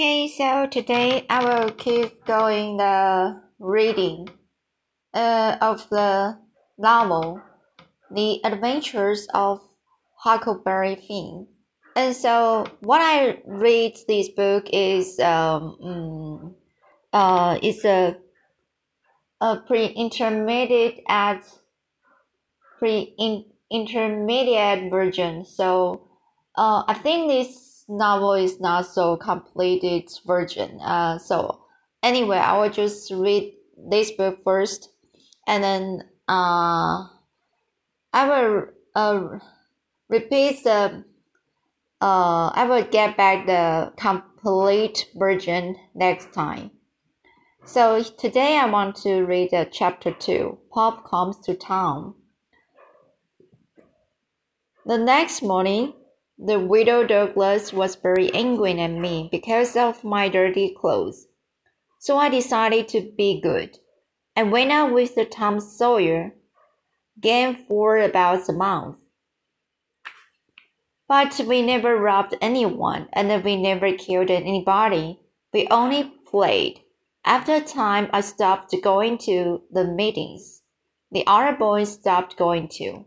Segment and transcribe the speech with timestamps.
[0.00, 4.30] Okay, so today I will keep going the reading
[5.12, 6.38] uh, of the
[6.78, 7.42] novel
[8.10, 9.60] The Adventures of
[10.16, 11.48] Huckleberry Finn.
[11.96, 16.54] And so what I read this book is um mm,
[17.12, 18.16] uh it's a
[19.42, 21.44] a pre-intermediate at
[22.78, 23.14] pre
[23.70, 25.44] intermediate version.
[25.44, 26.08] So
[26.56, 30.80] uh I think this novel is not so completed version.
[30.80, 31.60] Uh, so
[32.02, 34.90] anyway, I will just read this book first,
[35.46, 37.06] and then uh,
[38.12, 39.38] I will uh,
[40.08, 41.04] repeat the.
[42.00, 46.70] Uh, I will get back the complete version next time.
[47.66, 52.14] So today I want to read uh, chapter 2 Pop Comes to Town.
[54.86, 55.92] The next morning,
[56.42, 61.26] the widow Douglas was very angry at me because of my dirty clothes.
[61.98, 63.78] So I decided to be good.
[64.34, 66.32] I went out with the Tom Sawyer
[67.20, 68.96] game for about a month.
[71.06, 75.20] But we never robbed anyone and we never killed anybody.
[75.52, 76.80] We only played.
[77.22, 80.62] After a time, I stopped going to the meetings.
[81.12, 83.04] The other boys stopped going too.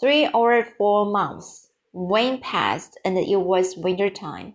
[0.00, 4.54] Three or four months went passed, and it was winter time.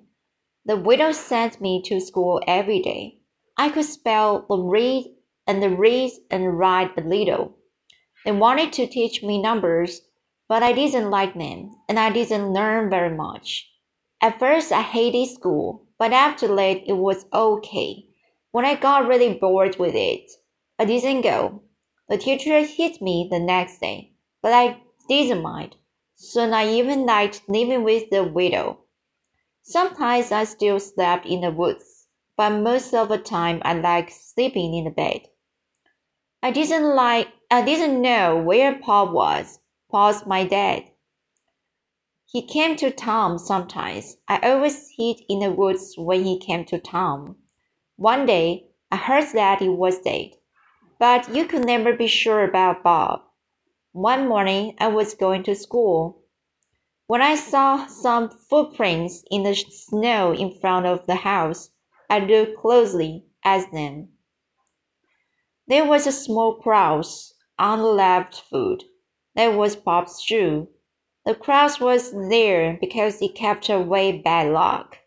[0.65, 3.19] The widow sent me to school every day.
[3.57, 5.15] I could spell the read
[5.47, 7.55] and read and write a little.
[8.25, 10.01] They wanted to teach me numbers,
[10.47, 13.69] but I didn't like them and I didn't learn very much.
[14.21, 18.05] At first, I hated school, but after that, it was okay.
[18.51, 20.31] When I got really bored with it,
[20.79, 21.61] I didn't go.
[22.09, 25.75] The teacher hit me the next day, but I didn't mind.
[26.27, 28.79] Soon I even liked living with the widow.
[29.61, 34.73] Sometimes I still slept in the woods, but most of the time I liked sleeping
[34.73, 35.27] in the bed.
[36.41, 39.59] I didn't like I didn't know where Pop was.
[39.91, 40.85] Pop's my dad.
[42.25, 44.17] He came to town sometimes.
[44.27, 47.35] I always hid in the woods when he came to town.
[47.97, 50.31] One day I heard that he was dead,
[50.97, 53.34] but you could never be sure about Pop.
[53.95, 56.21] One morning I was going to school.
[57.07, 61.69] When I saw some footprints in the snow in front of the house,
[62.09, 64.09] I looked closely at them.
[65.69, 68.83] There was a small cross on the left foot.
[69.35, 70.67] That was Pop's shoe.
[71.25, 74.97] The cross was there because it kept away bad luck.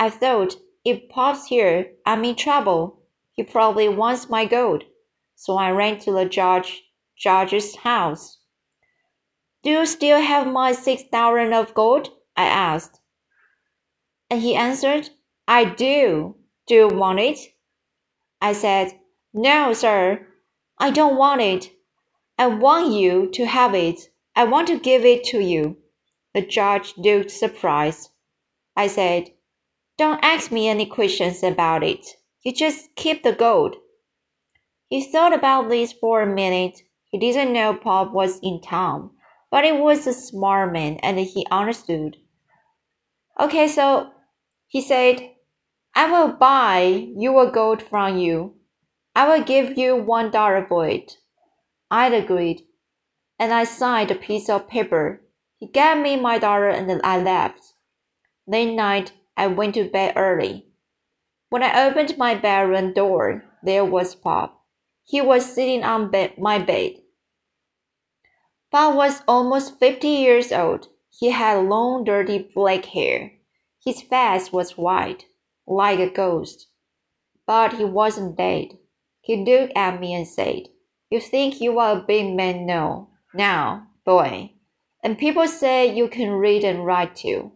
[0.00, 3.02] I thought, if Pop's here, I'm in trouble.
[3.34, 4.82] He probably wants my gold.
[5.36, 6.82] So I ran to the judge
[7.16, 8.38] George's house.
[9.62, 12.10] Do you still have my six thousand of gold?
[12.36, 13.00] I asked.
[14.30, 15.10] And he answered,
[15.48, 16.36] I do.
[16.66, 17.38] Do you want it?
[18.40, 18.98] I said,
[19.32, 20.26] No, sir.
[20.78, 21.72] I don't want it.
[22.38, 24.10] I want you to have it.
[24.34, 25.78] I want to give it to you.
[26.34, 28.10] The judge looked surprised.
[28.76, 29.30] I said,
[29.96, 32.06] Don't ask me any questions about it.
[32.42, 33.76] You just keep the gold.
[34.88, 39.10] He thought about this for a minute he didn't know Pop was in town,
[39.50, 42.16] but he was a smart man and he understood.
[43.38, 44.10] Okay, so
[44.66, 45.30] he said,
[45.94, 48.54] I will buy your gold from you.
[49.14, 51.16] I will give you one dollar for it.
[51.90, 52.62] I agreed,
[53.38, 55.22] and I signed a piece of paper.
[55.58, 57.74] He gave me my dollar and then I left.
[58.46, 60.66] That night, I went to bed early.
[61.48, 64.55] When I opened my bedroom door, there was Pop.
[65.08, 66.96] He was sitting on my bed.
[68.72, 70.88] Pop was almost fifty years old.
[71.08, 73.32] He had long, dirty black hair.
[73.84, 75.26] His face was white,
[75.64, 76.66] like a ghost.
[77.46, 78.78] But he wasn't dead.
[79.20, 80.70] He looked at me and said,
[81.08, 84.54] You think you are a big man now, now, boy,
[85.04, 87.52] and people say you can read and write too.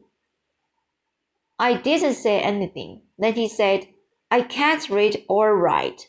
[1.58, 3.02] I didn't say anything.
[3.18, 3.88] Then he said,
[4.30, 6.06] I can't read or write.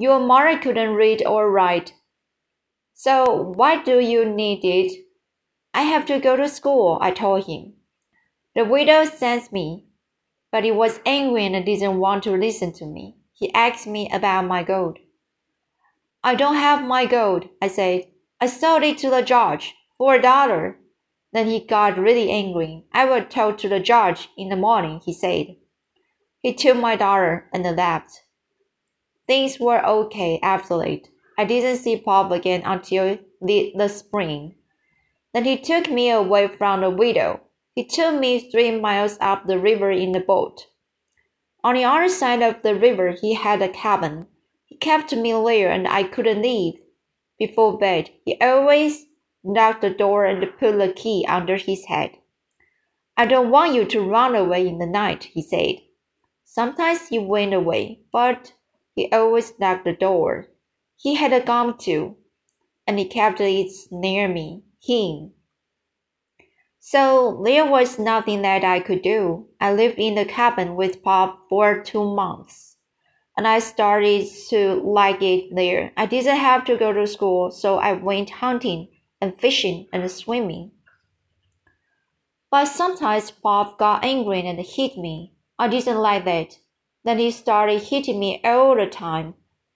[0.00, 1.92] Your mother couldn't read or write.
[2.94, 4.92] So why do you need it?
[5.74, 7.72] I have to go to school, I told him.
[8.54, 9.86] The widow sent me,
[10.52, 13.16] but he was angry and didn't want to listen to me.
[13.32, 14.98] He asked me about my gold.
[16.22, 18.04] I don't have my gold, I said.
[18.40, 20.78] I sold it to the judge for a dollar.
[21.32, 22.84] Then he got really angry.
[22.92, 25.56] I will tell to the judge in the morning, he said.
[26.40, 28.22] He took my dollar and left.
[29.28, 31.02] Things were okay after that.
[31.38, 34.56] I didn't see Pop again until the, the spring.
[35.32, 37.42] Then he took me away from the widow.
[37.74, 40.66] He took me three miles up the river in a boat.
[41.62, 44.26] On the other side of the river, he had a cabin.
[44.64, 46.74] He kept me there and I couldn't leave.
[47.38, 49.06] Before bed, he always
[49.44, 52.12] locked the door and put the key under his head.
[53.16, 55.76] I don't want you to run away in the night, he said.
[56.44, 58.54] Sometimes he went away, but
[58.98, 60.48] he always locked the door.
[60.96, 62.16] He had a gun too,
[62.84, 65.30] and he kept it near me, him.
[66.80, 69.46] So there was nothing that I could do.
[69.60, 72.76] I lived in the cabin with Pop for two months,
[73.36, 75.92] and I started to like it there.
[75.96, 78.88] I didn't have to go to school, so I went hunting
[79.20, 80.72] and fishing and swimming.
[82.50, 85.34] But sometimes Pop got angry and hit me.
[85.56, 86.58] I didn't like that.
[87.08, 89.32] Then he started hitting me all the time.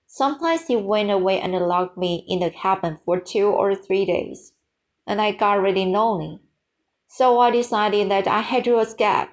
[0.06, 4.52] Sometimes he went away and locked me in the cabin for two or three days,
[5.06, 6.40] and I got really lonely.
[7.08, 9.30] So I decided that I had to escape.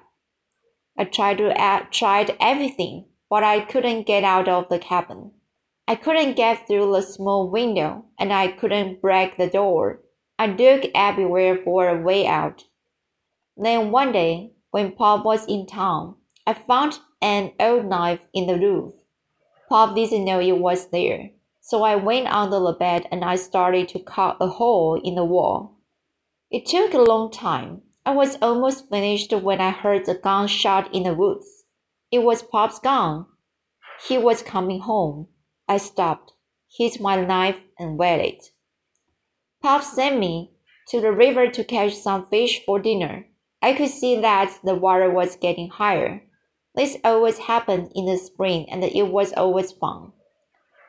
[0.96, 5.32] I tried to add, tried everything, but I couldn't get out of the cabin.
[5.86, 10.00] I couldn't get through the small window, and I couldn't break the door.
[10.38, 12.64] I dug everywhere for a way out.
[13.58, 16.14] Then one day, when Pop was in town,
[16.46, 18.94] I found an old knife in the roof.
[19.68, 21.30] Pop didn't know it was there,
[21.60, 25.24] so I went under the bed and I started to cut a hole in the
[25.24, 25.76] wall.
[26.50, 27.82] It took a long time.
[28.04, 31.64] I was almost finished when I heard a gunshot in the woods.
[32.10, 33.26] It was Pop's gun.
[34.08, 35.28] He was coming home.
[35.68, 36.32] I stopped,
[36.68, 38.42] hid my knife, and waited.
[39.62, 40.52] Pop sent me
[40.88, 43.26] to the river to catch some fish for dinner.
[43.62, 46.22] I could see that the water was getting higher.
[46.74, 50.12] This always happened in the spring and it was always fun.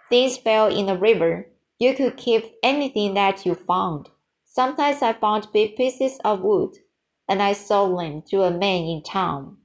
[0.10, 1.48] Things fell in the river.
[1.80, 4.10] You could keep anything that you found.
[4.46, 6.76] Sometimes I found big pieces of wood,
[7.30, 9.58] and I sold them to a man in town.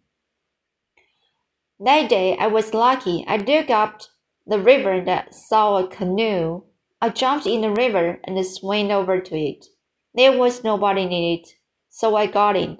[1.80, 3.24] That day I was lucky.
[3.26, 4.02] I dug up
[4.46, 6.62] the river and saw a canoe.
[7.02, 9.66] I jumped in the river and swam over to it.
[10.14, 11.48] There was nobody in it,
[11.90, 12.78] so I got in.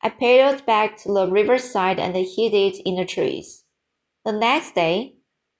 [0.00, 3.64] I paddled back to the riverside and hid it in the trees.
[4.24, 5.14] The next day,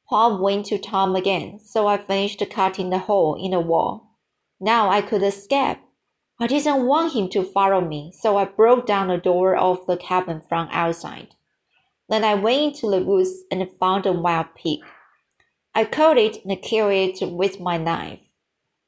[0.08, 4.16] Pop went to Tom again, so I finished cutting the hole in the wall.
[4.60, 5.78] Now I could escape.
[6.40, 9.96] I didn't want him to follow me, so I broke down the door of the
[9.96, 11.34] cabin from outside.
[12.08, 14.80] Then I went into the woods and found a wild pig.
[15.74, 18.20] I caught it and killed it with my knife.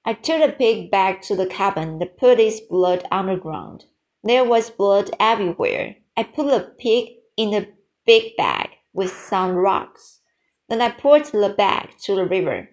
[0.05, 3.85] I took the pig back to the cabin and put its blood underground.
[4.23, 5.97] There was blood everywhere.
[6.17, 7.69] I put the pig in a
[8.05, 10.21] big bag with some rocks.
[10.69, 12.69] Then I put the bag to the river.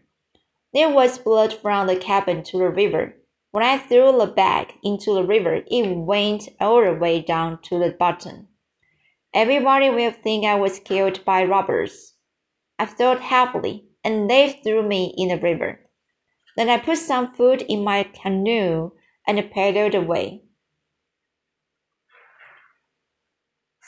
[0.74, 3.16] There was blood from the cabin to the river.
[3.52, 7.80] When I threw the bag into the river, it went all the way down to
[7.80, 8.50] the bottom.
[9.34, 12.14] Everybody will think I was killed by robbers.
[12.78, 15.80] I thought happily, and they threw me in the river.
[16.58, 18.92] Then I put some food in my canoe
[19.26, 20.44] and paddled away.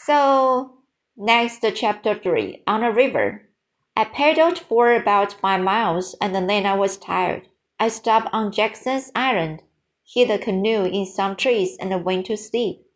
[0.10, 0.80] So,
[1.16, 3.48] next chapter 3 on a river.
[3.96, 7.48] I paddled for about five miles and then I was tired.
[7.80, 9.62] I stopped on Jackson's Island,
[10.04, 12.88] hid the canoe in some trees, and went to sleep.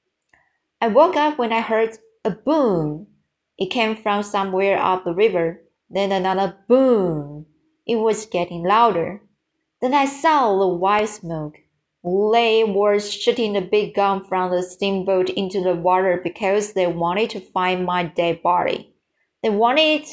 [0.82, 3.06] I woke up when I heard a boom.
[3.60, 5.62] It came from somewhere up the river.
[5.92, 7.46] Then another boom.
[7.86, 9.22] It was getting louder.
[9.84, 11.60] Then I saw the white smoke.
[12.04, 17.30] They were shooting a big gun from the steamboat into the water because they wanted
[17.32, 18.94] to find my dead body.
[19.42, 20.08] They wanted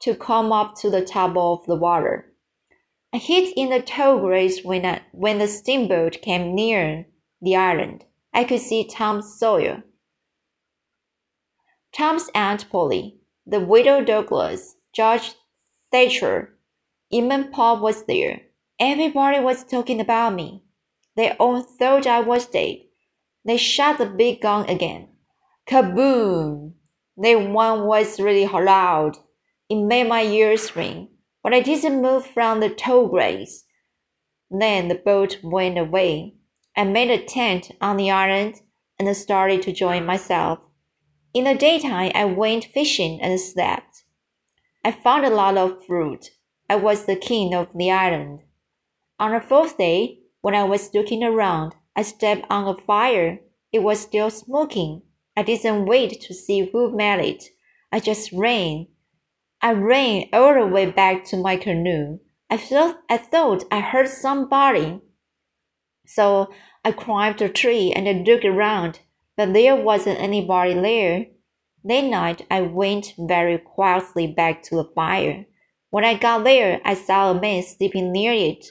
[0.00, 2.32] to come up to the top of the water.
[3.12, 7.06] I hid in the tall grass when, I, when the steamboat came near
[7.40, 8.04] the island.
[8.34, 9.84] I could see Tom Sawyer.
[11.92, 15.34] Tom's Aunt Polly, the widow Douglas, George
[15.90, 16.58] Thatcher,
[17.10, 18.42] even Pop was there.
[18.78, 20.62] Everybody was talking about me.
[21.16, 22.78] They all thought I was dead.
[23.44, 25.08] They shot the big gun again.
[25.66, 26.74] Kaboom!
[27.16, 29.16] The one was really loud.
[29.68, 31.08] It made my ears ring,
[31.42, 33.64] but I didn't move from the tall grass.
[34.50, 36.34] Then the boat went away.
[36.76, 38.60] I made a tent on the island
[38.98, 40.58] and started to join myself.
[41.32, 44.04] In the daytime, I went fishing and slept.
[44.84, 46.30] I found a lot of fruit.
[46.68, 48.40] I was the king of the island.
[49.18, 53.40] On the fourth day, when I was looking around, I stepped on a fire.
[53.72, 55.02] It was still smoking.
[55.36, 57.44] I didn't wait to see who made it.
[57.90, 58.86] I just ran.
[59.60, 62.20] I ran all the way back to my canoe.
[62.48, 65.00] I thought I thought I heard somebody.
[66.06, 66.52] So
[66.84, 69.00] I climbed a tree and I looked around.
[69.36, 71.26] but there wasn't anybody there.
[71.82, 75.46] That night, I went very quietly back to the fire.
[75.90, 78.70] When I got there, I saw a man sleeping near it.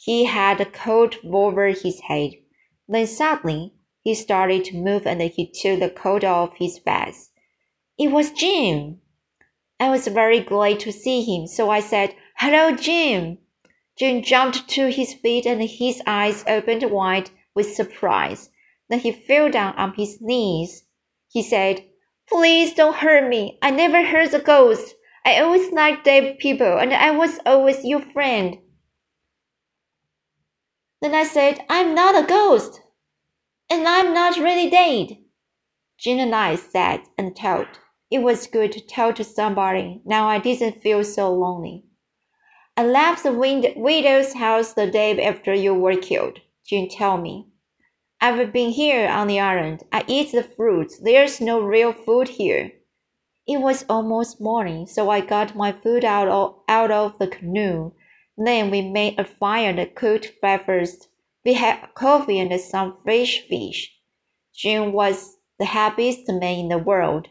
[0.00, 2.34] He had a coat over his head.
[2.86, 7.30] Then suddenly, he started to move and he took the coat off his face.
[7.98, 9.00] It was Jim.
[9.80, 13.38] I was very glad to see him, so I said, Hello, Jim.
[13.98, 18.50] Jim jumped to his feet and his eyes opened wide with surprise.
[18.88, 20.84] Then he fell down on his knees.
[21.28, 21.84] He said,
[22.28, 23.58] Please don't hurt me.
[23.60, 24.94] I never hurt a ghost.
[25.26, 28.58] I always liked dead people and I was always your friend.
[31.00, 32.80] Then I said, I'm not a ghost.
[33.70, 35.18] And I'm not really dead.
[35.98, 37.78] Jim and I sat and talked.
[38.10, 40.00] It was good to tell to somebody.
[40.04, 41.84] Now I didn't feel so lonely.
[42.76, 43.32] I left the
[43.76, 46.38] widow's house the day after you were killed.
[46.64, 47.48] Jim told me.
[48.20, 49.84] I've been here on the island.
[49.92, 50.98] I eat the fruits.
[50.98, 52.72] There's no real food here.
[53.46, 57.92] It was almost morning, so I got my food out of, out of the canoe.
[58.38, 61.08] Then we made a fire and cooked breakfast.
[61.44, 63.92] We had coffee and some fresh fish.
[64.54, 67.26] Jim was the happiest man in the world.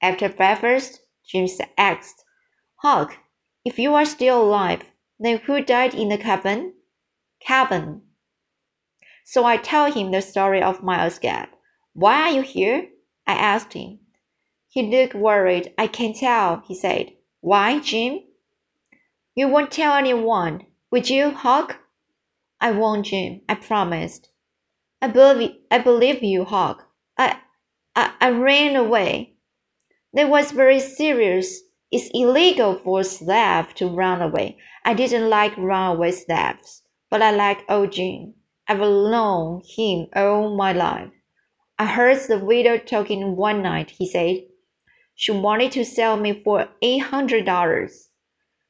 [0.00, 2.24] After breakfast, James asked,
[2.76, 3.16] Huck,
[3.64, 4.82] if you are still alive,
[5.18, 6.74] then who died in the cabin?
[7.40, 8.02] Cabin.
[9.24, 11.48] So I tell him the story of my escape.
[11.94, 12.88] Why are you here?
[13.26, 13.98] I asked him.
[14.68, 15.74] He looked worried.
[15.76, 17.12] I can't tell, he said.
[17.40, 18.20] Why, Jim?
[19.34, 21.78] You won't tell anyone, would you, Huck?
[22.60, 23.42] I won't, Jim.
[23.48, 24.28] I promised.
[25.00, 26.88] I believe, I believe you, Huck.
[27.16, 27.38] I,
[27.94, 29.34] I, I ran away.
[30.12, 31.60] That was very serious.
[31.92, 34.58] It's illegal for a slave to run away.
[34.84, 38.34] I didn't like runaway slaves, but I like old Jim.
[38.68, 41.10] I've known him all my life.
[41.78, 43.90] I heard the widow talking one night.
[43.90, 44.44] He said
[45.14, 48.09] she wanted to sell me for eight hundred dollars.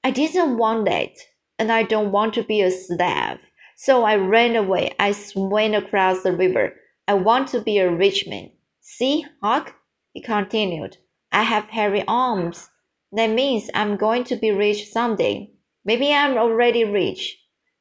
[0.02, 1.16] I didn't want that,
[1.58, 3.38] and I don't want to be a slave.
[3.76, 4.94] So I ran away.
[4.98, 6.74] I swam across the river.
[7.08, 8.50] I want to be a rich man.
[8.80, 9.74] See, Huck?
[10.12, 10.98] He continued.
[11.32, 12.70] I have hairy arms.
[13.12, 15.52] That means I'm going to be rich someday.
[15.84, 17.38] Maybe I'm already rich.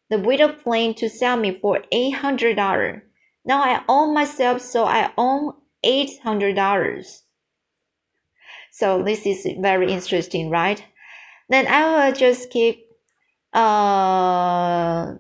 [0.10, 3.02] The widow planned to sell me for eight hundred dollars.
[3.46, 7.24] Now I own myself, so I own eight hundred dollars.
[8.72, 10.84] So this is very interesting, right?
[11.50, 12.86] Then I will just keep
[13.54, 15.16] uh,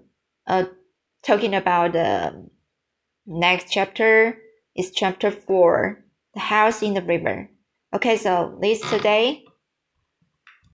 [0.47, 0.63] uh
[1.23, 2.49] talking about the
[3.25, 4.37] next chapter.
[4.75, 6.05] Is chapter four,
[6.35, 7.49] the house in the river.
[7.93, 9.43] Okay, so this today